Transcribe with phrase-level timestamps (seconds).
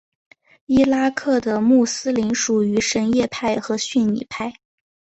[0.65, 4.51] 伊拉克的穆斯林属于什叶派和逊尼派。